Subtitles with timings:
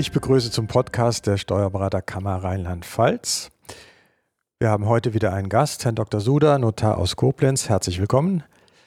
[0.00, 3.50] Ich begrüße zum Podcast der Steuerberaterkammer Rheinland-Pfalz.
[4.58, 6.22] Wir haben heute wieder einen Gast, Herrn Dr.
[6.22, 7.68] Suda, Notar aus Koblenz.
[7.68, 8.42] Herzlich willkommen.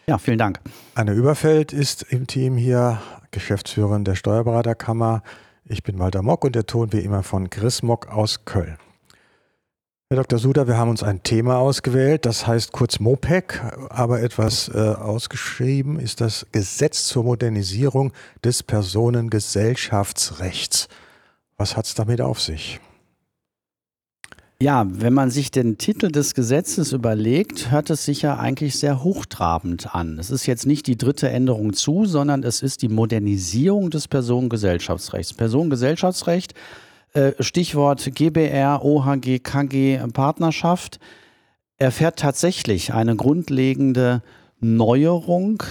[0.08, 0.60] Ja, vielen Dank.
[0.96, 3.00] Anne Überfeld ist im Team hier,
[3.30, 5.22] Geschäftsführerin der Steuerberaterkammer.
[5.66, 8.80] Ich bin Walter Mock und der Ton wie immer von Chris Mock aus Köln.
[10.10, 10.40] Herr Dr.
[10.40, 16.00] Suda, wir haben uns ein Thema ausgewählt, das heißt kurz MOPEC, aber etwas äh, ausgeschrieben
[16.00, 20.88] ist das Gesetz zur Modernisierung des Personengesellschaftsrechts.
[21.58, 22.80] Was hat es damit auf sich?
[24.62, 29.04] Ja, wenn man sich den Titel des Gesetzes überlegt, hört es sich ja eigentlich sehr
[29.04, 30.18] hochtrabend an.
[30.20, 35.34] Es ist jetzt nicht die dritte Änderung zu, sondern es ist die Modernisierung des Personengesellschaftsrechts.
[35.34, 36.54] Personengesellschaftsrecht
[37.14, 41.00] äh, Stichwort GBR, OHG, KG, Partnerschaft,
[41.78, 44.22] erfährt tatsächlich eine grundlegende
[44.60, 45.62] Neuerung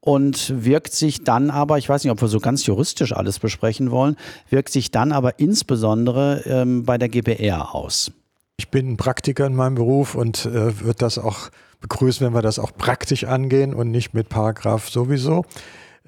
[0.00, 3.90] und wirkt sich dann aber, ich weiß nicht, ob wir so ganz juristisch alles besprechen
[3.90, 4.16] wollen,
[4.48, 8.12] wirkt sich dann aber insbesondere ähm, bei der GBR aus.
[8.58, 12.58] Ich bin Praktiker in meinem Beruf und äh, würde das auch begrüßen, wenn wir das
[12.58, 15.44] auch praktisch angehen und nicht mit Paragraph sowieso.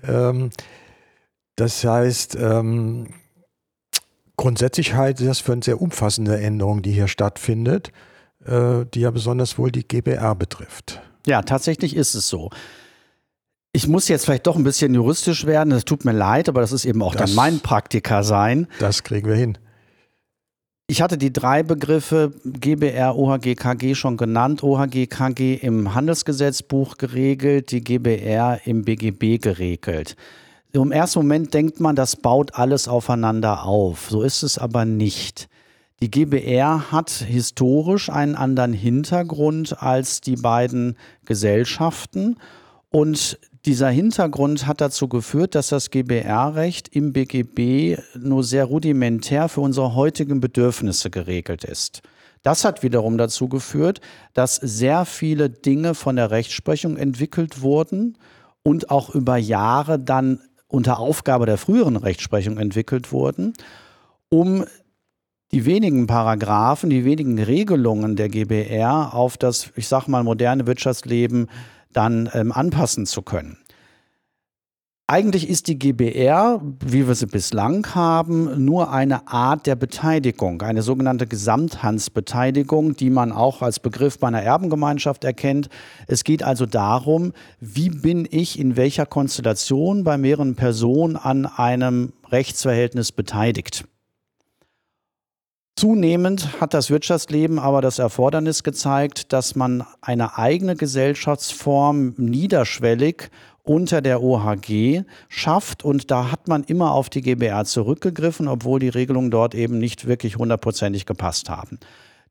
[0.02, 0.50] Ähm,
[1.56, 3.08] das heißt, ähm,
[4.36, 7.92] Grundsätzlich halte ich das für eine sehr umfassende Änderung, die hier stattfindet,
[8.44, 11.00] äh, die ja besonders wohl die GBR betrifft.
[11.26, 12.50] Ja, tatsächlich ist es so.
[13.74, 16.72] Ich muss jetzt vielleicht doch ein bisschen juristisch werden, das tut mir leid, aber das
[16.72, 18.66] ist eben auch das, dann mein Praktiker sein.
[18.78, 19.56] Das kriegen wir hin.
[20.88, 24.62] Ich hatte die drei Begriffe GBR, OHG, KG schon genannt.
[24.62, 30.16] OHG, KG im Handelsgesetzbuch geregelt, die GBR im BGB geregelt.
[30.72, 34.10] Im ersten Moment denkt man, das baut alles aufeinander auf.
[34.10, 35.48] So ist es aber nicht.
[36.02, 42.36] Die GBR hat historisch einen anderen Hintergrund als die beiden Gesellschaften.
[42.90, 49.60] Und dieser Hintergrund hat dazu geführt, dass das GBR-Recht im BGB nur sehr rudimentär für
[49.60, 52.02] unsere heutigen Bedürfnisse geregelt ist.
[52.42, 54.00] Das hat wiederum dazu geführt,
[54.34, 58.18] dass sehr viele Dinge von der Rechtsprechung entwickelt wurden
[58.64, 63.52] und auch über Jahre dann unter Aufgabe der früheren Rechtsprechung entwickelt wurden,
[64.28, 64.64] um
[65.52, 71.48] die wenigen Paragraphen, die wenigen Regelungen der GBR auf das, ich sag mal, moderne Wirtschaftsleben
[71.92, 73.58] dann ähm, anpassen zu können.
[75.08, 80.80] Eigentlich ist die GBR, wie wir sie bislang haben, nur eine Art der Beteiligung, eine
[80.80, 85.68] sogenannte Gesamthandsbeteiligung, die man auch als Begriff bei einer Erbengemeinschaft erkennt.
[86.06, 92.14] Es geht also darum, wie bin ich in welcher Konstellation bei mehreren Personen an einem
[92.30, 93.84] Rechtsverhältnis beteiligt.
[95.82, 103.30] Zunehmend hat das Wirtschaftsleben aber das Erfordernis gezeigt, dass man eine eigene Gesellschaftsform niederschwellig
[103.64, 105.84] unter der OHG schafft.
[105.84, 110.06] Und da hat man immer auf die GBR zurückgegriffen, obwohl die Regelungen dort eben nicht
[110.06, 111.80] wirklich hundertprozentig gepasst haben.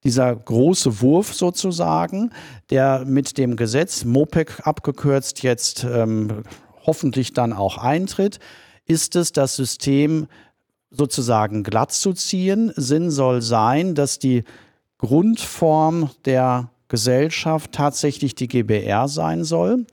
[0.05, 2.31] Dieser große Wurf sozusagen,
[2.69, 6.43] der mit dem Gesetz MOPEC abgekürzt jetzt ähm,
[6.85, 8.39] hoffentlich dann auch eintritt,
[8.85, 10.27] ist es, das System
[10.91, 12.71] sozusagen glatt zu ziehen.
[12.75, 14.43] Sinn soll sein, dass die
[14.97, 19.85] Grundform der Gesellschaft tatsächlich die GBR sein soll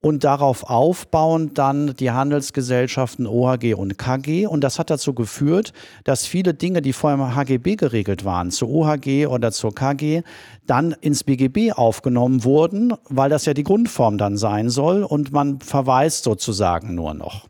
[0.00, 4.46] und darauf aufbauend dann die Handelsgesellschaften OHG und KG.
[4.46, 5.72] Und das hat dazu geführt,
[6.04, 10.22] dass viele Dinge, die vorher im HGB geregelt waren, zur OHG oder zur KG,
[10.66, 15.60] dann ins BGB aufgenommen wurden, weil das ja die Grundform dann sein soll und man
[15.60, 17.49] verweist sozusagen nur noch.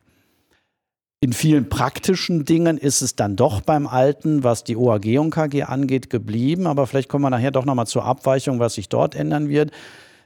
[1.22, 5.64] In vielen praktischen Dingen ist es dann doch beim Alten, was die OAG und KG
[5.64, 6.66] angeht, geblieben.
[6.66, 9.70] Aber vielleicht kommen wir nachher doch nochmal zur Abweichung, was sich dort ändern wird.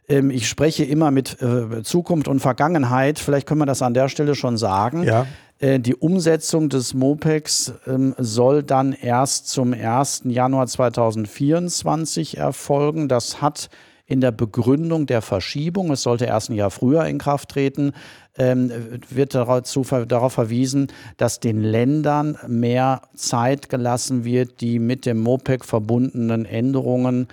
[0.09, 3.19] Ähm, ich spreche immer mit äh, Zukunft und Vergangenheit.
[3.19, 5.03] Vielleicht können wir das an der Stelle schon sagen.
[5.03, 5.27] Ja.
[5.59, 10.23] Äh, die Umsetzung des MOPEX ähm, soll dann erst zum 1.
[10.27, 13.09] Januar 2024 erfolgen.
[13.09, 13.69] Das hat
[14.07, 17.93] in der Begründung der Verschiebung, es sollte erst ein Jahr früher in Kraft treten,
[18.37, 18.71] ähm,
[19.09, 25.65] wird dazu, darauf verwiesen, dass den Ländern mehr Zeit gelassen wird, die mit dem MOPEC
[25.65, 27.29] verbundenen Änderungen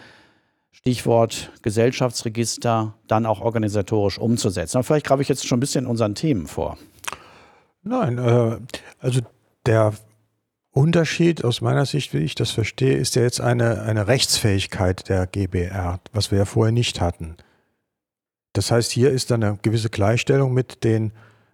[0.72, 4.78] Stichwort Gesellschaftsregister dann auch organisatorisch umzusetzen.
[4.78, 6.78] Aber vielleicht grabe ich jetzt schon ein bisschen unseren Themen vor.
[7.84, 8.58] Nein, äh,
[9.00, 9.20] also
[9.66, 9.94] der
[10.72, 15.28] Unterschied aus meiner Sicht, wie ich das verstehe, ist ja jetzt eine, eine Rechtsfähigkeit der
[15.28, 17.36] GBR, was wir ja vorher nicht hatten.
[18.54, 21.12] Das heißt, hier ist dann eine gewisse Gleichstellung mit den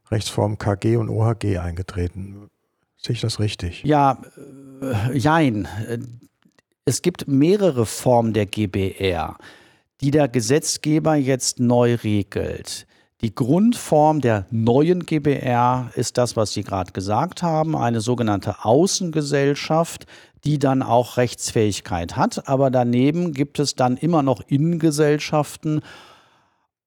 [0.10, 2.50] Rechtsformen KG und OHG eingetreten.
[2.98, 3.84] Sehe ich das richtig?
[3.84, 4.22] Ja,
[4.82, 5.68] äh, jein.
[6.86, 9.38] Es gibt mehrere Formen der GBR,
[10.02, 12.87] die der Gesetzgeber jetzt neu regelt.
[13.22, 20.06] Die Grundform der neuen GBR ist das, was Sie gerade gesagt haben, eine sogenannte Außengesellschaft,
[20.44, 22.48] die dann auch Rechtsfähigkeit hat.
[22.48, 25.82] Aber daneben gibt es dann immer noch Innengesellschaften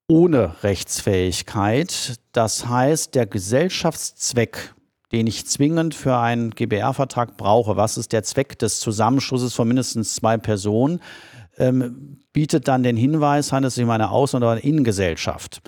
[0.07, 2.21] ohne Rechtsfähigkeit.
[2.31, 4.75] Das heißt, der Gesellschaftszweck,
[5.11, 10.15] den ich zwingend für einen GBR-Vertrag brauche, was ist der Zweck des Zusammenschlusses von mindestens
[10.15, 11.01] zwei Personen,
[11.59, 15.61] ähm, bietet dann den Hinweis, handelt es sich um eine Außen- oder eine Innengesellschaft.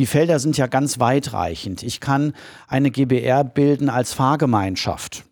[0.00, 1.82] Die Felder sind ja ganz weitreichend.
[1.82, 2.32] Ich kann
[2.66, 5.26] eine GBR bilden als Fahrgemeinschaft.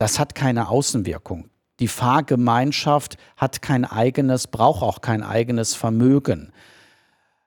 [0.00, 1.48] Das hat keine Außenwirkung.
[1.78, 6.50] Die Fahrgemeinschaft hat kein eigenes, braucht auch kein eigenes Vermögen.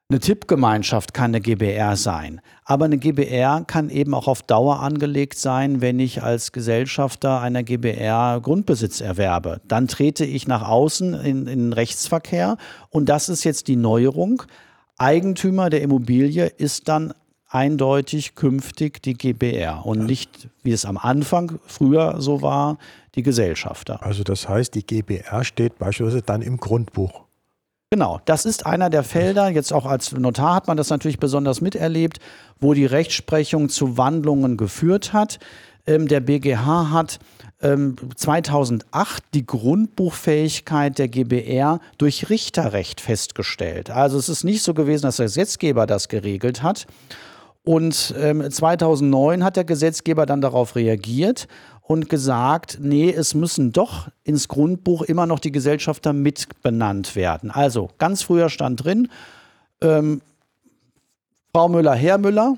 [0.08, 5.38] Eine Tippgemeinschaft kann eine GBR sein, aber eine GBR kann eben auch auf Dauer angelegt
[5.38, 9.60] sein, wenn ich als Gesellschafter einer GBR Grundbesitz erwerbe.
[9.68, 12.56] Dann trete ich nach außen in, in Rechtsverkehr
[12.90, 14.44] und das ist jetzt die Neuerung.
[14.97, 17.13] Eigentümer der Immobilie ist dann
[17.47, 22.77] eindeutig künftig die GBR und nicht, wie es am Anfang früher so war,
[23.15, 24.03] die Gesellschafter.
[24.03, 27.25] Also das heißt, die GBR steht beispielsweise dann im Grundbuch.
[27.92, 31.62] Genau, das ist einer der Felder, jetzt auch als Notar hat man das natürlich besonders
[31.62, 32.19] miterlebt,
[32.59, 35.39] wo die Rechtsprechung zu Wandlungen geführt hat.
[35.86, 37.19] Ähm, der BGH hat
[37.62, 43.90] ähm, 2008 die Grundbuchfähigkeit der GBR durch Richterrecht festgestellt.
[43.90, 46.88] Also es ist nicht so gewesen, dass der Gesetzgeber das geregelt hat.
[47.63, 51.48] Und ähm, 2009 hat der Gesetzgeber dann darauf reagiert
[51.81, 57.52] und gesagt, nee, es müssen doch ins Grundbuch immer noch die Gesellschafter mit benannt werden.
[57.52, 59.10] Also ganz früher stand drin,
[59.81, 60.22] ähm,
[61.54, 62.57] Frau Müller, Herr Müller,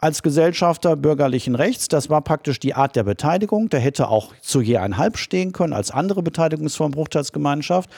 [0.00, 1.88] als Gesellschafter bürgerlichen Rechts.
[1.88, 3.68] Das war praktisch die Art der Beteiligung.
[3.68, 7.90] Der hätte auch zu je einhalb stehen können als andere Beteiligungsform Bruchteilsgemeinschaft.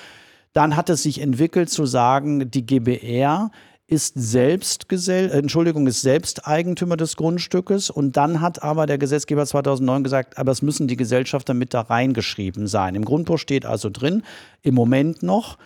[0.53, 3.51] Dann hat es sich entwickelt zu sagen, die GBR
[3.87, 9.45] ist selbst Gesell Entschuldigung, ist selbst Eigentümer des Grundstückes und dann hat aber der Gesetzgeber
[9.45, 12.95] 2009 gesagt, aber es müssen die Gesellschafter mit da reingeschrieben sein.
[12.95, 14.23] Im Grundbuch steht also drin,
[14.63, 15.59] im Moment noch,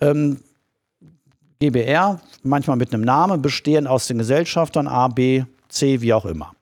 [0.00, 0.40] ähm,
[1.60, 5.44] GBR, manchmal mit einem Namen, bestehen aus den Gesellschaftern A, B,
[5.74, 6.52] C, wie auch immer.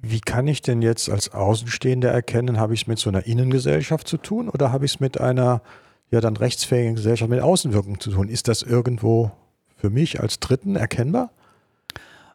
[0.00, 4.08] Wie kann ich denn jetzt als Außenstehender erkennen, habe ich es mit so einer Innengesellschaft
[4.08, 5.62] zu tun oder habe ich es mit einer
[6.10, 8.28] ja dann rechtsfähigen Gesellschaft mit Außenwirkung zu tun?
[8.28, 9.30] Ist das irgendwo
[9.76, 11.30] für mich als Dritten erkennbar?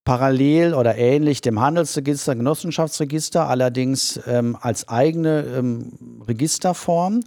[0.03, 7.21] parallel oder ähnlich dem Handelsregister, Genossenschaftsregister, allerdings ähm, als eigene ähm, Registerform.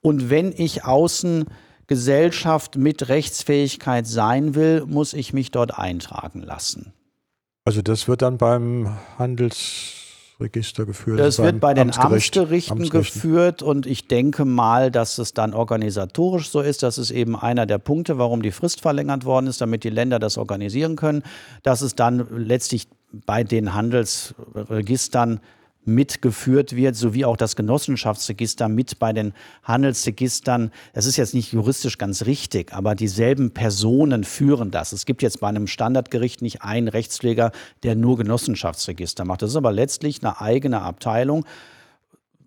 [0.00, 6.92] Und wenn ich Außengesellschaft mit Rechtsfähigkeit sein will, muss ich mich dort eintragen lassen.
[7.64, 10.01] Also das wird dann beim Handels
[10.40, 11.20] Register geführt?
[11.20, 15.54] Es wird bei den Amtsgericht, Amtsgerichten, Amtsgerichten, geführt und ich denke mal, dass es dann
[15.54, 16.82] organisatorisch so ist.
[16.82, 20.18] Das ist eben einer der Punkte, warum die Frist verlängert worden ist, damit die Länder
[20.18, 21.22] das organisieren können,
[21.62, 25.40] dass es dann letztlich bei den Handelsregistern
[25.84, 29.32] mitgeführt wird, sowie auch das Genossenschaftsregister mit bei den
[29.64, 30.70] Handelsregistern.
[30.92, 34.92] Es ist jetzt nicht juristisch ganz richtig, aber dieselben Personen führen das.
[34.92, 39.42] Es gibt jetzt bei einem Standardgericht nicht einen Rechtspfleger, der nur Genossenschaftsregister macht.
[39.42, 41.44] Das ist aber letztlich eine eigene Abteilung.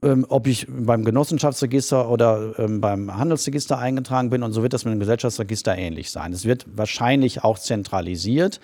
[0.04, 4.86] Ähm, ob ich beim Genossenschaftsregister oder ähm, beim Handelsregister eingetragen bin und so wird das
[4.86, 6.32] mit dem Gesellschaftsregister ähnlich sein.
[6.34, 8.60] Es wird wahrscheinlich auch zentralisiert.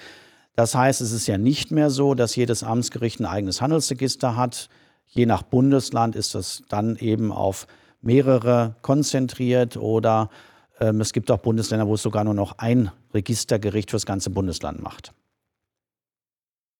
[0.55, 4.69] Das heißt, es ist ja nicht mehr so, dass jedes Amtsgericht ein eigenes Handelsregister hat.
[5.07, 7.67] Je nach Bundesland ist das dann eben auf
[8.01, 10.29] mehrere konzentriert oder
[10.79, 14.29] ähm, es gibt auch Bundesländer, wo es sogar nur noch ein Registergericht für das ganze
[14.29, 15.13] Bundesland macht.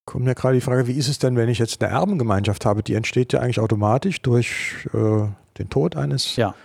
[0.06, 2.84] Kommt mir gerade die Frage, wie ist es denn, wenn ich jetzt eine Erbengemeinschaft habe?
[2.84, 6.56] Die entsteht ja eigentlich automatisch durch äh, den Tod eines ja.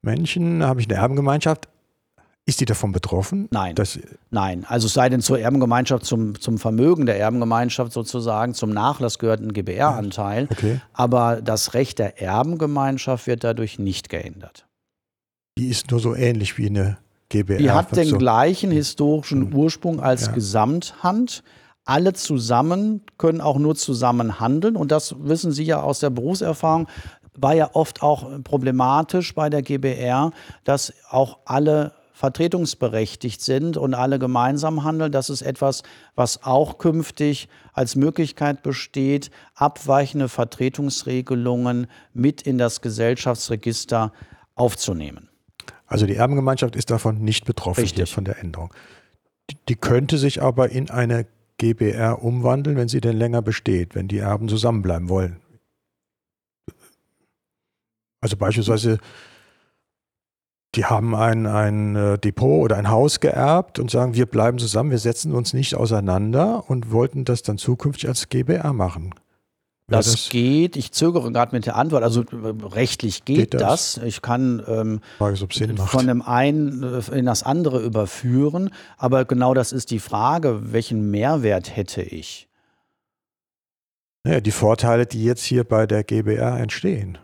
[0.00, 0.64] Menschen.
[0.64, 1.68] Habe ich eine Erbengemeinschaft?
[2.48, 3.46] Ist die davon betroffen?
[3.50, 3.74] Nein.
[4.30, 4.64] Nein.
[4.66, 9.42] Also es sei denn zur Erbengemeinschaft, zum, zum Vermögen der Erbengemeinschaft sozusagen, zum Nachlass gehört
[9.42, 10.48] ein GBR-Anteil.
[10.50, 10.80] Okay.
[10.94, 14.66] Aber das Recht der Erbengemeinschaft wird dadurch nicht geändert.
[15.58, 16.96] Die ist nur so ähnlich wie eine
[17.28, 17.58] GBR.
[17.58, 18.16] Die hat den so.
[18.16, 19.54] gleichen historischen hm.
[19.54, 20.32] Ursprung als ja.
[20.32, 21.42] Gesamthand.
[21.84, 24.76] Alle zusammen können auch nur zusammen handeln.
[24.76, 26.88] Und das wissen Sie ja aus der Berufserfahrung
[27.40, 30.32] war ja oft auch problematisch bei der GBR,
[30.64, 35.12] dass auch alle vertretungsberechtigt sind und alle gemeinsam handeln.
[35.12, 35.84] Das ist etwas,
[36.16, 44.12] was auch künftig als Möglichkeit besteht, abweichende Vertretungsregelungen mit in das Gesellschaftsregister
[44.56, 45.28] aufzunehmen.
[45.86, 48.12] Also die Erbengemeinschaft ist davon nicht betroffen Richtig.
[48.12, 48.74] von der Änderung.
[49.68, 51.24] Die könnte sich aber in eine
[51.58, 55.36] GBR umwandeln, wenn sie denn länger besteht, wenn die Erben zusammenbleiben wollen.
[58.20, 58.98] Also beispielsweise,
[60.78, 64.92] die haben ein, ein äh, Depot oder ein Haus geerbt und sagen, wir bleiben zusammen,
[64.92, 69.12] wir setzen uns nicht auseinander und wollten das dann zukünftig als GBR machen.
[69.88, 70.76] Das, das, geht.
[70.76, 72.04] Ich zögere gerade mit der Antwort.
[72.04, 73.94] Also rechtlich geht, geht das?
[73.94, 74.04] das?
[74.04, 78.70] Ich kann ähm, von dem einen äh, in das andere überführen.
[78.98, 82.48] Aber genau das ist die Frage, welchen Mehrwert hätte ich?
[84.22, 87.18] Naja, die Vorteile, die jetzt hier bei der GBR entstehen.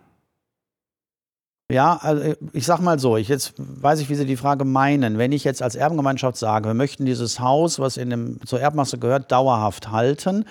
[1.70, 4.64] Ja, also äh, ich sag mal so, ich jetzt weiß ich, wie Sie die Frage
[4.64, 5.16] meinen.
[5.16, 8.98] Wenn ich jetzt als Erbengemeinschaft sage, wir möchten dieses Haus, was in dem, zur Erbmasse
[8.98, 10.44] gehört, dauerhaft halten,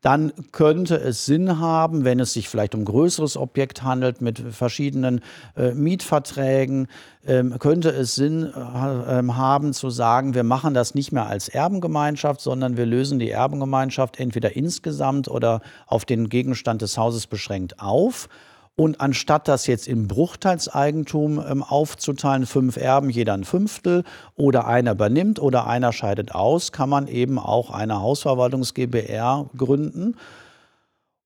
[0.00, 5.20] dann könnte es Sinn haben, wenn es sich vielleicht um größeres Objekt handelt mit verschiedenen
[5.56, 6.86] äh, Mietverträgen,
[7.26, 12.40] ähm, könnte es Sinn äh, haben zu sagen, wir machen das nicht mehr als Erbengemeinschaft,
[12.40, 18.28] sondern wir lösen die Erbengemeinschaft entweder insgesamt oder auf den Gegenstand des Hauses beschränkt auf
[18.76, 24.04] und anstatt das jetzt in Bruchteilseigentum ähm, aufzuteilen, fünf Erben, jeder ein Fünftel,
[24.36, 30.16] oder einer übernimmt oder einer scheidet aus, kann man eben auch eine Hausverwaltungs GbR gründen.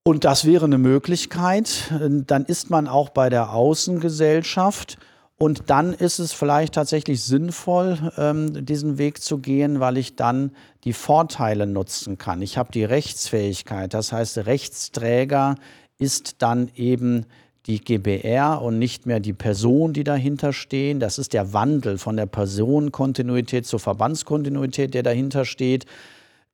[0.03, 1.93] Und das wäre eine Möglichkeit.
[1.99, 4.99] Dann ist man auch bei der Außengesellschaft.
[5.37, 10.53] Und dann ist es vielleicht tatsächlich sinnvoll, ähm, diesen Weg zu gehen, weil ich dann
[10.85, 12.41] die Vorteile nutzen kann.
[12.41, 15.57] Ich habe die Rechtsfähigkeit, das heißt, Rechtsträger
[15.99, 17.27] ist dann eben
[17.67, 21.01] die GBR und nicht mehr die Person, die dahinter stehen.
[21.01, 25.87] Das ist der Wandel von der Personenkontinuität zur Verbandskontinuität, der dahinter steht.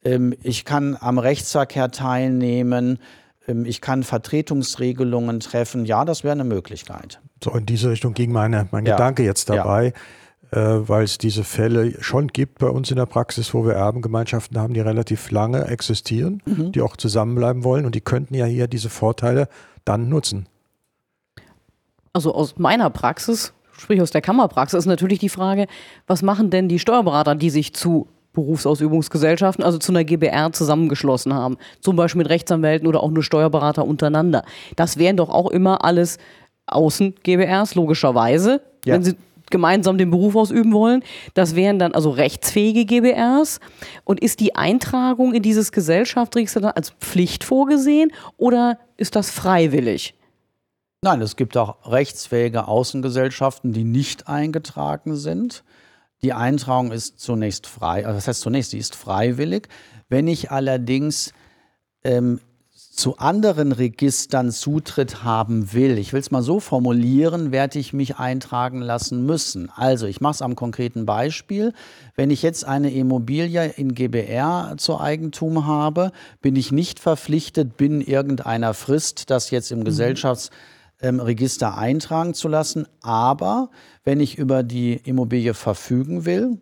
[0.05, 2.99] Ähm, ich kann am Rechtsverkehr teilnehmen.
[3.49, 5.85] Ähm, ich kann Vertretungsregelungen treffen.
[5.85, 7.21] Ja, das wäre eine Möglichkeit.
[7.43, 8.97] So, in diese Richtung ging meine, mein ja.
[8.97, 9.87] Gedanke jetzt dabei.
[9.87, 9.93] Ja.
[10.53, 14.59] Äh, weil es diese Fälle schon gibt bei uns in der Praxis, wo wir Erbengemeinschaften
[14.59, 16.73] haben, die relativ lange existieren, mhm.
[16.73, 19.49] die auch zusammenbleiben wollen und die könnten ja hier diese Vorteile
[19.85, 20.47] dann nutzen
[22.13, 25.67] also aus meiner Praxis, sprich aus der Kammerpraxis, ist natürlich die Frage,
[26.07, 31.57] was machen denn die Steuerberater, die sich zu Berufsausübungsgesellschaften, also zu einer GBR zusammengeschlossen haben,
[31.81, 34.45] zum Beispiel mit Rechtsanwälten oder auch nur Steuerberater untereinander.
[34.77, 36.19] Das wären doch auch immer alles
[36.67, 38.95] Außen-GBRs, logischerweise, ja.
[38.95, 39.17] wenn sie
[39.51, 41.03] gemeinsam den Beruf ausüben wollen.
[41.35, 43.61] Das wären dann also rechtsfähige GBRs.
[44.05, 50.15] Und ist die Eintragung in dieses Gesellschaftsregister dann als Pflicht vorgesehen oder ist das freiwillig?
[51.03, 55.65] Nein, es gibt auch rechtsfähige Außengesellschaften, die nicht eingetragen sind.
[56.23, 59.69] Die Eintragung ist zunächst frei, also das heißt zunächst, sie ist freiwillig.
[60.11, 61.33] Wenn ich allerdings
[62.05, 62.41] ähm,
[63.01, 68.19] zu anderen Registern Zutritt haben will, ich will es mal so formulieren, werde ich mich
[68.19, 69.71] eintragen lassen müssen.
[69.75, 71.73] Also ich mache es am konkreten Beispiel.
[72.15, 78.03] Wenn ich jetzt eine Immobilie in GBR zu Eigentum habe, bin ich nicht verpflichtet, binnen
[78.03, 79.85] irgendeiner Frist, das jetzt im mhm.
[79.85, 80.51] Gesellschafts
[81.01, 82.87] ähm, Register eintragen zu lassen.
[83.01, 83.71] Aber
[84.05, 86.59] wenn ich über die Immobilie verfügen will,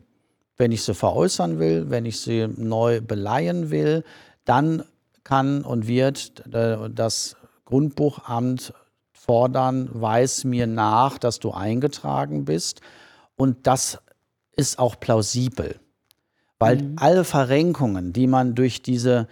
[0.57, 4.05] wenn ich sie veräußern will, wenn ich sie neu beleihen will,
[4.45, 4.85] dann
[5.29, 8.73] kann und wird äh, das Grundbuchamt
[9.13, 12.81] fordern, weis mir nach, dass du eingetragen bist.
[13.37, 13.99] Und das
[14.57, 15.79] ist auch plausibel,
[16.59, 16.97] weil mhm.
[16.97, 19.29] alle Verrenkungen, die man durch diese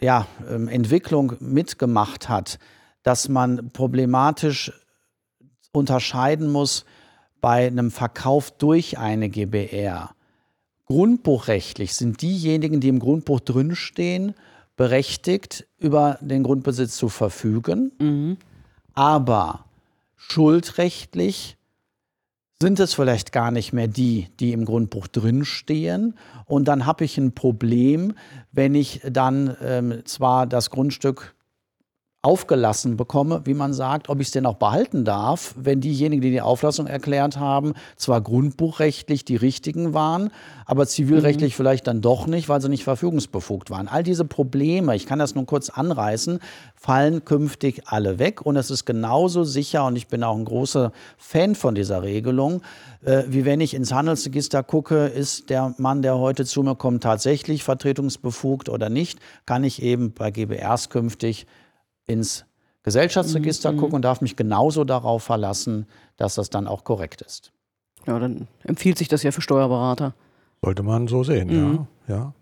[0.00, 2.58] ja, ähm, Entwicklung mitgemacht hat,
[3.02, 4.72] dass man problematisch
[5.72, 6.86] unterscheiden muss
[7.42, 10.14] bei einem Verkauf durch eine GBR.
[10.86, 14.34] Grundbuchrechtlich sind diejenigen, die im Grundbuch drinstehen,
[14.76, 17.92] berechtigt, über den Grundbesitz zu verfügen.
[17.98, 18.36] Mhm.
[18.94, 19.64] Aber
[20.16, 21.56] schuldrechtlich
[22.60, 26.16] sind es vielleicht gar nicht mehr die, die im Grundbuch drinstehen.
[26.46, 28.14] Und dann habe ich ein Problem,
[28.52, 31.33] wenn ich dann ähm, zwar das Grundstück
[32.24, 36.30] aufgelassen bekomme, wie man sagt, ob ich es denn auch behalten darf, wenn diejenigen, die
[36.30, 40.30] die Auflassung erklärt haben, zwar grundbuchrechtlich die richtigen waren,
[40.64, 41.56] aber zivilrechtlich mhm.
[41.56, 43.88] vielleicht dann doch nicht, weil sie nicht verfügungsbefugt waren.
[43.88, 46.38] All diese Probleme, ich kann das nur kurz anreißen,
[46.74, 50.92] fallen künftig alle weg und es ist genauso sicher und ich bin auch ein großer
[51.18, 52.62] Fan von dieser Regelung,
[53.04, 57.02] äh, wie wenn ich ins Handelsregister gucke, ist der Mann, der heute zu mir kommt,
[57.02, 61.46] tatsächlich vertretungsbefugt oder nicht, kann ich eben bei GBRs künftig
[62.06, 62.44] ins
[62.82, 63.76] Gesellschaftsregister mhm.
[63.78, 67.52] gucken und darf mich genauso darauf verlassen, dass das dann auch korrekt ist.
[68.06, 70.14] Ja, dann empfiehlt sich das ja für Steuerberater.
[70.62, 71.86] Sollte man so sehen, mhm.
[72.08, 72.34] ja.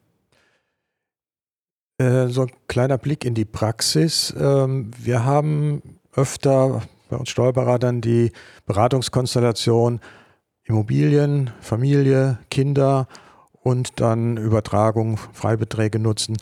[1.99, 2.05] ja.
[2.05, 4.35] Äh, so ein kleiner Blick in die Praxis.
[4.39, 5.83] Ähm, wir haben
[6.15, 8.33] öfter bei uns Steuerberatern die
[8.67, 10.01] Beratungskonstellation
[10.65, 13.09] Immobilien, Familie, Kinder
[13.63, 16.37] und dann Übertragung, Freibeträge nutzen.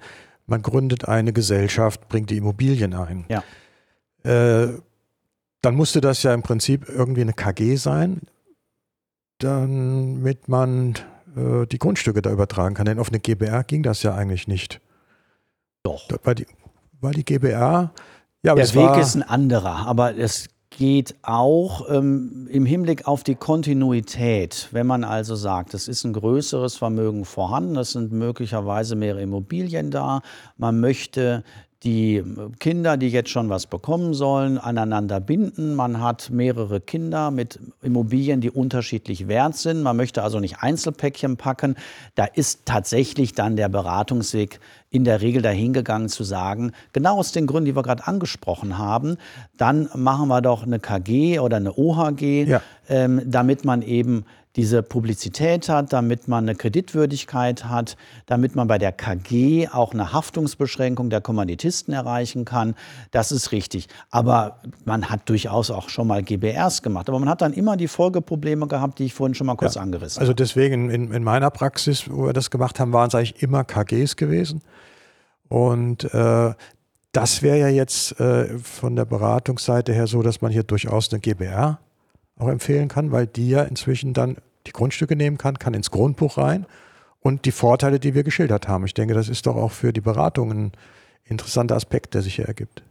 [0.50, 3.24] Man gründet eine Gesellschaft, bringt die Immobilien ein.
[3.28, 3.42] Ja.
[4.22, 4.78] Äh,
[5.62, 8.22] dann musste das ja im Prinzip irgendwie eine KG sein,
[9.38, 10.94] damit man
[11.36, 12.86] äh, die Grundstücke da übertragen kann.
[12.86, 14.80] Denn auf eine GBR ging das ja eigentlich nicht.
[15.82, 16.08] Doch.
[16.24, 16.46] Weil die,
[17.00, 17.92] weil die GBR.
[18.42, 20.48] Ja, Der Weg ist ein anderer, aber es
[20.80, 24.68] geht auch ähm, im Hinblick auf die Kontinuität.
[24.70, 29.90] Wenn man also sagt, es ist ein größeres Vermögen vorhanden, es sind möglicherweise mehrere Immobilien
[29.90, 30.22] da,
[30.56, 31.44] man möchte
[31.82, 32.22] die
[32.58, 35.74] Kinder, die jetzt schon was bekommen sollen, aneinander binden.
[35.74, 39.82] Man hat mehrere Kinder mit Immobilien, die unterschiedlich wert sind.
[39.82, 41.76] Man möchte also nicht Einzelpäckchen packen.
[42.16, 47.46] Da ist tatsächlich dann der Beratungsweg in der Regel dahingegangen zu sagen, genau aus den
[47.46, 49.16] Gründen, die wir gerade angesprochen haben,
[49.56, 52.62] dann machen wir doch eine KG oder eine OHG, ja.
[52.88, 54.24] ähm, damit man eben
[54.56, 60.12] diese Publizität hat, damit man eine Kreditwürdigkeit hat, damit man bei der KG auch eine
[60.12, 62.74] Haftungsbeschränkung der Kommanditisten erreichen kann.
[63.12, 63.86] Das ist richtig.
[64.10, 67.08] Aber man hat durchaus auch schon mal GBRs gemacht.
[67.08, 69.82] Aber man hat dann immer die Folgeprobleme gehabt, die ich vorhin schon mal kurz ja,
[69.82, 70.22] angerissen habe.
[70.22, 73.62] Also deswegen in, in, meiner Praxis, wo wir das gemacht haben, waren es eigentlich immer
[73.62, 74.62] KGs gewesen.
[75.50, 76.54] Und äh,
[77.12, 81.20] das wäre ja jetzt äh, von der Beratungsseite her so, dass man hier durchaus eine
[81.20, 81.80] GBR
[82.38, 86.38] auch empfehlen kann, weil die ja inzwischen dann die Grundstücke nehmen kann, kann ins Grundbuch
[86.38, 86.66] rein
[87.18, 88.84] und die Vorteile, die wir geschildert haben.
[88.84, 90.72] Ich denke, das ist doch auch für die Beratung ein
[91.24, 92.84] interessanter Aspekt, der sich hier ergibt.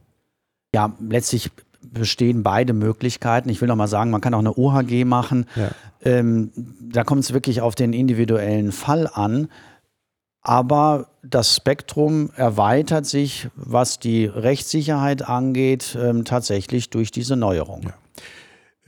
[0.76, 1.50] Ja, letztlich
[1.82, 3.48] bestehen beide Möglichkeiten.
[3.48, 5.46] Ich will noch mal sagen, man kann auch eine OHG machen.
[5.56, 5.70] Ja.
[6.04, 6.52] Ähm,
[6.82, 9.50] da kommt es wirklich auf den individuellen Fall an.
[10.42, 17.84] Aber das Spektrum erweitert sich, was die Rechtssicherheit angeht, ähm, tatsächlich durch diese Neuerung.
[17.84, 17.94] Ja.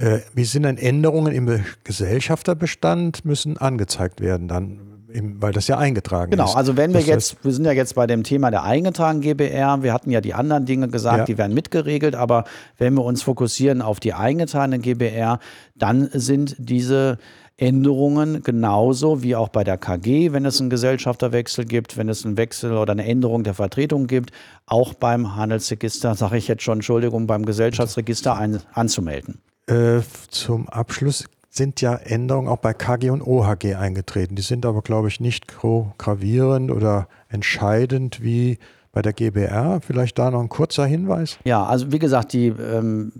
[0.02, 4.80] Äh, wie sind denn Änderungen im Gesellschafterbestand müssen angezeigt werden dann,
[5.14, 6.52] weil das ja eingetragen genau, ist.
[6.52, 9.22] Genau, also wenn wir das jetzt, wir sind ja jetzt bei dem Thema der eingetragenen
[9.22, 11.26] GBR, wir hatten ja die anderen Dinge gesagt, ja.
[11.26, 12.46] die werden mitgeregelt, aber
[12.78, 15.40] wenn wir uns fokussieren auf die eingetragene GBR,
[15.76, 17.18] dann sind diese
[17.62, 22.36] Änderungen genauso wie auch bei der KG, wenn es einen Gesellschafterwechsel gibt, wenn es einen
[22.36, 24.32] Wechsel oder eine Änderung der Vertretung gibt,
[24.66, 29.40] auch beim Handelsregister, sage ich jetzt schon, Entschuldigung, beim Gesellschaftsregister ein, anzumelden.
[29.68, 34.36] Äh, zum Abschluss sind ja Änderungen auch bei KG und OHG eingetreten.
[34.36, 38.58] Die sind aber, glaube ich, nicht gravierend oder entscheidend wie
[38.92, 39.82] bei der GBR.
[39.86, 41.38] Vielleicht da noch ein kurzer Hinweis.
[41.44, 43.12] Ja, also wie gesagt, die ähm,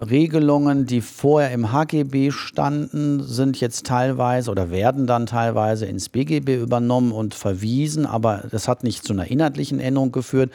[0.00, 6.56] Regelungen, die vorher im HGB standen, sind jetzt teilweise oder werden dann teilweise ins BGB
[6.56, 10.50] übernommen und verwiesen, aber das hat nicht zu einer inhaltlichen Änderung geführt.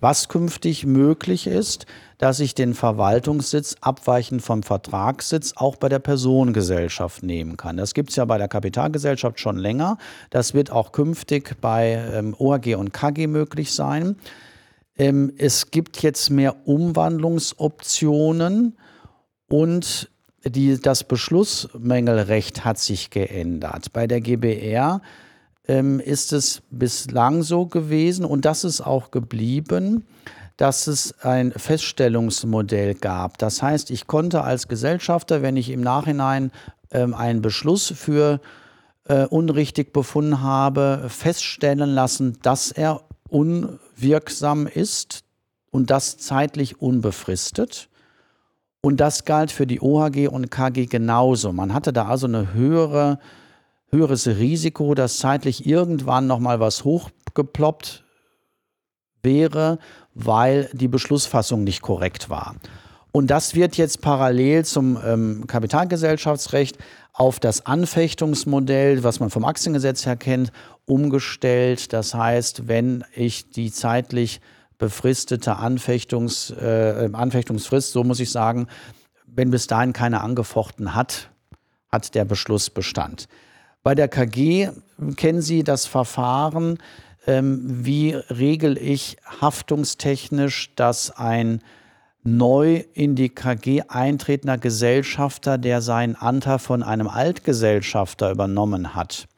[0.00, 1.86] Was künftig möglich ist,
[2.18, 7.78] dass ich den Verwaltungssitz abweichend vom Vertragssitz auch bei der Personengesellschaft nehmen kann.
[7.78, 9.96] Das gibt es ja bei der Kapitalgesellschaft schon länger.
[10.28, 14.16] Das wird auch künftig bei ähm, OAG und KG möglich sein.
[14.98, 18.76] Ähm, es gibt jetzt mehr Umwandlungsoptionen
[19.50, 20.08] und
[20.44, 23.92] die, das Beschlussmängelrecht hat sich geändert.
[23.92, 25.02] Bei der GBR
[25.68, 30.06] ähm, ist es bislang so gewesen und das ist auch geblieben,
[30.56, 33.38] dass es ein Feststellungsmodell gab.
[33.38, 36.52] Das heißt, ich konnte als Gesellschafter, wenn ich im Nachhinein
[36.90, 38.40] ähm, einen Beschluss für
[39.04, 45.24] äh, unrichtig befunden habe, feststellen lassen, dass er unwirksam ist
[45.70, 47.89] und das zeitlich unbefristet.
[48.82, 51.52] Und das galt für die OHG und KG genauso.
[51.52, 53.18] Man hatte da also ein höhere,
[53.90, 58.04] höheres Risiko, dass zeitlich irgendwann nochmal was hochgeploppt
[59.22, 59.78] wäre,
[60.14, 62.56] weil die Beschlussfassung nicht korrekt war.
[63.12, 66.78] Und das wird jetzt parallel zum ähm, Kapitalgesellschaftsrecht
[67.12, 70.52] auf das Anfechtungsmodell, was man vom Aktiengesetz her kennt,
[70.86, 71.92] umgestellt.
[71.92, 74.40] Das heißt, wenn ich die zeitlich
[74.80, 78.66] befristete Anfechtungs, äh, Anfechtungsfrist, so muss ich sagen,
[79.26, 81.30] wenn bis dahin keiner angefochten hat,
[81.92, 83.28] hat der Beschluss Bestand.
[83.84, 84.70] Bei der KG
[85.16, 86.78] kennen Sie das Verfahren,
[87.26, 91.62] ähm, wie regel ich haftungstechnisch, dass ein
[92.22, 99.28] neu in die KG eintretender Gesellschafter, der seinen Anteil von einem Altgesellschafter übernommen hat,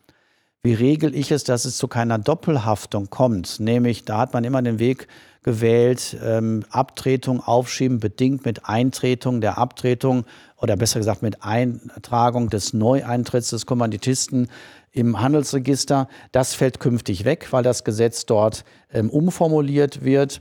[0.62, 3.58] wie regel ich es, dass es zu keiner Doppelhaftung kommt?
[3.58, 5.08] Nämlich, da hat man immer den Weg
[5.42, 6.16] gewählt.
[6.22, 10.24] Ähm, Abtretung aufschieben, bedingt mit Eintretung der Abtretung
[10.56, 14.48] oder besser gesagt mit Eintragung des Neueintritts des Kommanditisten
[14.92, 16.08] im Handelsregister.
[16.30, 20.40] Das fällt künftig weg, weil das Gesetz dort ähm, umformuliert wird.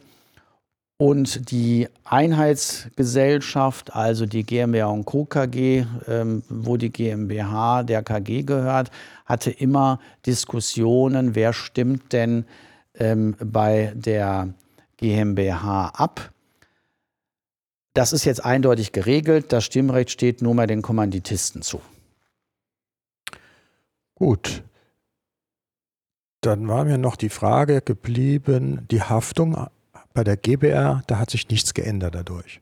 [0.98, 5.26] Und die Einheitsgesellschaft, also die GmbH und Co.
[5.26, 8.92] KG, ähm, wo die GmbH der KG gehört,
[9.26, 12.46] hatte immer Diskussionen, wer stimmt denn
[12.94, 14.54] ähm, bei der
[15.02, 16.32] GmbH ab.
[17.94, 19.52] Das ist jetzt eindeutig geregelt.
[19.52, 21.82] Das Stimmrecht steht nur mal den Kommanditisten zu.
[24.16, 24.64] Gut.
[26.42, 29.68] Dann war mir noch die Frage geblieben, die Haftung
[30.14, 32.62] bei der GBR, da hat sich nichts geändert dadurch.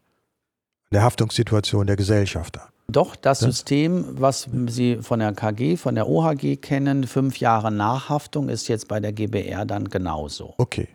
[0.91, 2.69] Der Haftungssituation der Gesellschafter.
[2.87, 7.71] Doch, das, das System, was Sie von der KG, von der OHG kennen, fünf Jahre
[7.71, 10.55] Nachhaftung, ist jetzt bei der GBR dann genauso.
[10.57, 10.87] Okay.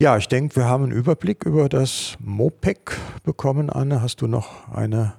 [0.00, 3.68] Ja, ich denke, wir haben einen Überblick über das MOPEC bekommen.
[3.68, 5.14] Anne, hast du noch eine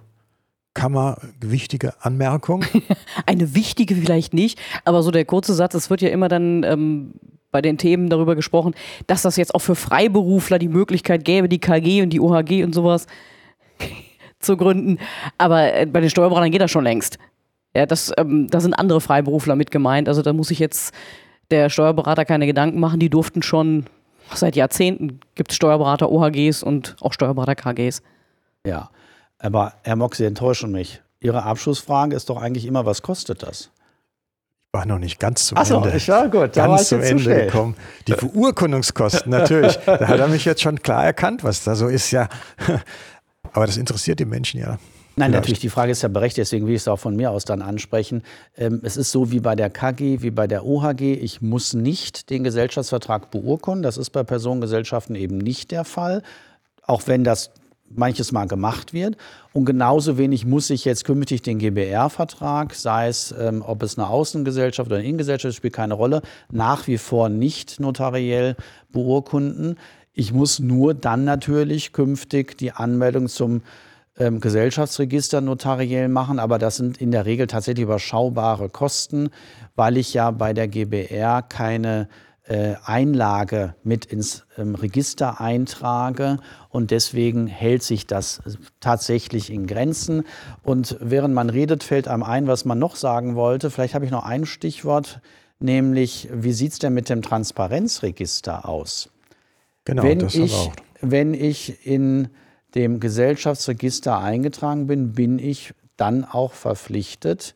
[0.74, 2.64] kammerwichtige Anmerkung?
[3.26, 7.14] eine wichtige vielleicht nicht, aber so der kurze Satz, es wird ja immer dann ähm,
[7.52, 8.74] bei den Themen darüber gesprochen,
[9.06, 12.74] dass das jetzt auch für Freiberufler die Möglichkeit gäbe, die KG und die OHG und
[12.74, 13.06] sowas
[14.40, 14.98] zu gründen.
[15.38, 17.20] Aber äh, bei den Steuerberatern geht das schon längst.
[17.76, 20.08] Ja, das, ähm, da sind andere Freiberufler mit gemeint.
[20.08, 20.94] Also da muss sich jetzt
[21.52, 23.02] der Steuerberater keine Gedanken machen.
[23.02, 23.84] Die durften schon
[24.34, 28.02] seit Jahrzehnten gibt es Steuerberater OHGs und auch Steuerberater KGs.
[28.66, 28.90] Ja,
[29.38, 31.02] aber Herr Mock, Sie enttäuschen mich.
[31.20, 33.72] Ihre Abschlussfrage ist doch eigentlich immer, was kostet das?
[34.72, 35.96] war noch nicht ganz zum Ach so, Ende.
[35.96, 37.76] Ich war gut, da ganz zum Ende gekommen.
[38.08, 39.78] Die Beurkundungskosten, natürlich.
[39.86, 42.30] da hat er mich jetzt schon klar erkannt, was da so ist, ja.
[43.54, 44.78] Aber das interessiert die Menschen ja.
[45.20, 45.42] Nein, Vielleicht.
[45.42, 47.62] natürlich, die Frage ist ja berechtigt, deswegen will ich es auch von mir aus dann
[47.62, 48.24] ansprechen.
[48.56, 52.30] Ähm, es ist so wie bei der KG, wie bei der OHG, ich muss nicht
[52.30, 53.84] den Gesellschaftsvertrag beurkunden.
[53.84, 56.24] Das ist bei Personengesellschaften eben nicht der Fall.
[56.84, 57.52] Auch wenn das
[57.90, 59.18] manches Mal gemacht wird.
[59.52, 64.08] Und genauso wenig muss ich jetzt künftig den GBR-Vertrag, sei es, ähm, ob es eine
[64.08, 68.56] Außengesellschaft oder eine Innengesellschaft, spielt keine Rolle, nach wie vor nicht notariell
[68.94, 69.76] beurkunden.
[70.14, 73.64] Ich muss nur dann natürlich künftig die Anmeldung zum
[74.20, 79.30] ähm, Gesellschaftsregister notariell machen, aber das sind in der Regel tatsächlich überschaubare Kosten,
[79.76, 82.10] weil ich ja bei der GBR keine
[82.50, 88.42] äh, Einlage mit ins ähm, Register eintrage und deswegen hält sich das
[88.80, 90.24] tatsächlich in Grenzen.
[90.64, 93.70] Und während man redet, fällt einem ein, was man noch sagen wollte.
[93.70, 95.22] Vielleicht habe ich noch ein Stichwort,
[95.60, 99.10] nämlich wie sieht es denn mit dem Transparenzregister aus?
[99.86, 100.74] Genau, wenn das ich, auch.
[101.02, 102.30] Wenn ich in
[102.76, 107.56] dem Gesellschaftsregister eingetragen bin, bin ich dann auch verpflichtet,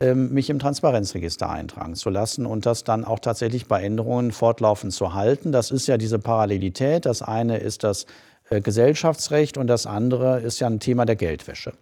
[0.00, 4.92] ähm, mich im Transparenzregister eintragen zu lassen und das dann auch tatsächlich bei Änderungen fortlaufend
[4.92, 5.52] zu halten.
[5.52, 7.06] Das ist ja diese Parallelität.
[7.06, 8.06] Das eine ist das
[8.50, 11.72] äh, Gesellschaftsrecht und das andere ist ja ein Thema der Geldwäsche.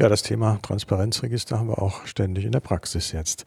[0.00, 3.44] Ja, das Thema Transparenzregister haben wir auch ständig in der Praxis jetzt.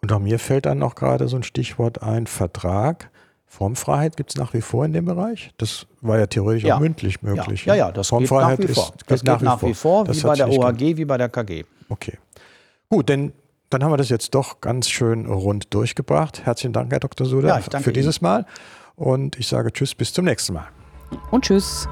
[0.00, 3.10] Unter mir fällt dann noch gerade so ein Stichwort ein, Vertrag.
[3.52, 5.50] Formfreiheit gibt es nach wie vor in dem Bereich?
[5.58, 6.76] Das war ja theoretisch ja.
[6.76, 7.66] auch mündlich möglich.
[7.66, 8.94] Ja, ja, ja das Formfreiheit geht nach wie vor.
[8.94, 11.64] Ist, das geht nach, nach wie vor, wie bei der OHG, wie bei der KG.
[11.90, 12.16] Okay.
[12.88, 13.34] Gut, denn
[13.68, 16.46] dann haben wir das jetzt doch ganz schön rund durchgebracht.
[16.46, 17.26] Herzlichen Dank, Herr Dr.
[17.26, 18.46] Suda, ja, für dieses Mal.
[18.96, 20.68] Und ich sage Tschüss, bis zum nächsten Mal.
[21.30, 21.86] Und Tschüss.